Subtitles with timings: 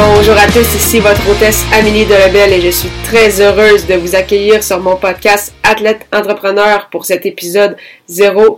[0.00, 4.14] Bonjour à tous, ici votre hôtesse Amélie Delebel et je suis très heureuse de vous
[4.14, 8.56] accueillir sur mon podcast Athlète Entrepreneur pour cet épisode 000.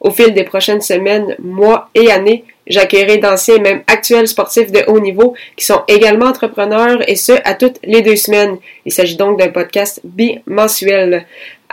[0.00, 4.84] Au fil des prochaines semaines, mois et années, j'accueillerai d'anciens et même actuels sportifs de
[4.86, 8.58] haut niveau qui sont également entrepreneurs et ce, à toutes les deux semaines.
[8.86, 11.26] Il s'agit donc d'un podcast bimensuel.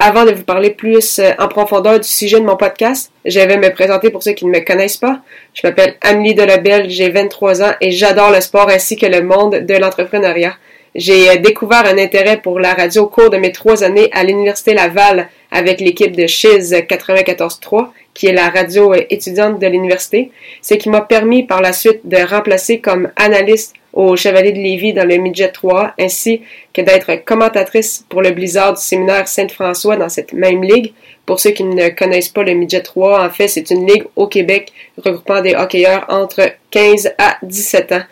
[0.04, 3.58] Avant de vous parler plus euh, en profondeur du sujet de mon podcast, je vais
[3.58, 5.20] me présenter pour ceux qui ne me connaissent pas.
[5.54, 9.58] Je m'appelle Amélie Delabelle, j'ai 23 ans et j'adore le sport ainsi que le monde
[9.58, 10.55] de l'entrepreneuriat.
[10.96, 14.24] J'ai euh, découvert un intérêt pour la radio au cours de mes trois années à
[14.24, 20.32] l'Université Laval avec l'équipe de Chiz 94.3, qui est la radio euh, étudiante de l'université,
[20.63, 24.94] ce qui m'a permis par la suite de remplacer comme analyste au Chevalier de Lévis
[24.94, 26.42] dans le Midget 3, ainsi
[26.74, 30.94] que d'être commentatrice pour le Blizzard du séminaire Saint-François dans cette même ligue.
[31.26, 34.28] Pour ceux qui ne connaissent pas le Midget 3, en fait, c'est une ligue au
[34.28, 38.04] Québec regroupant des hockeyeurs entre 15 à 17 ans.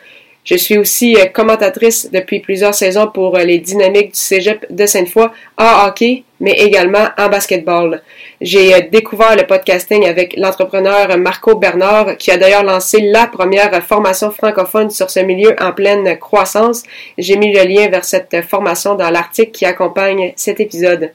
[0.46, 4.86] Je suis aussi euh, commentatrice depuis plusieurs saisons pour euh, les dynamiques du Cégep de
[4.86, 8.02] Sainte-Foy en hockey, mais également en basketball.
[8.40, 13.84] J'ai euh, découvert le podcasting avec l'entrepreneur Marco Bernard, qui a d'ailleurs lancé la première
[13.84, 16.84] formation francophone sur ce milieu en pleine croissance.
[17.18, 21.12] J'ai mis le lien vers cette formation dans l'article qui accompagne cet épisode.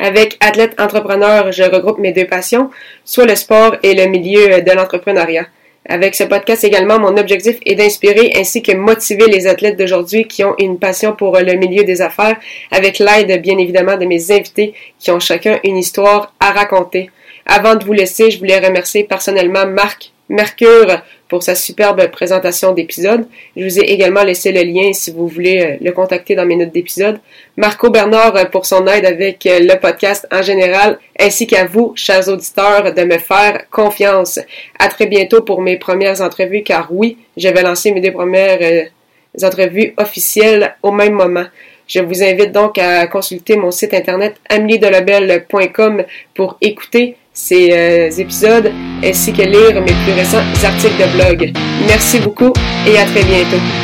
[0.00, 2.70] Avec Athlète Entrepreneur, je regroupe mes deux passions,
[3.04, 5.46] soit le sport et le milieu de l'entrepreneuriat.
[5.88, 10.44] Avec ce podcast également, mon objectif est d'inspirer ainsi que motiver les athlètes d'aujourd'hui qui
[10.44, 12.36] ont une passion pour le milieu des affaires,
[12.70, 17.10] avec l'aide bien évidemment de mes invités qui ont chacun une histoire à raconter.
[17.46, 23.26] Avant de vous laisser, je voulais remercier personnellement Marc Mercure pour sa superbe présentation d'épisode.
[23.54, 26.56] Je vous ai également laissé le lien si vous voulez euh, le contacter dans mes
[26.56, 27.20] notes d'épisode.
[27.58, 31.92] Marco Bernard euh, pour son aide avec euh, le podcast en général, ainsi qu'à vous,
[31.96, 34.38] chers auditeurs, de me faire confiance.
[34.78, 38.88] À très bientôt pour mes premières entrevues, car oui, je vais lancer mes deux premières
[39.42, 41.44] entrevues officielles au même moment.
[41.86, 48.70] Je vous invite donc à consulter mon site internet ameliedelabel.com pour écouter ces euh, épisodes
[49.04, 51.52] ainsi que lire mes plus récents articles de blog.
[51.86, 52.52] Merci beaucoup
[52.86, 53.81] et à très bientôt.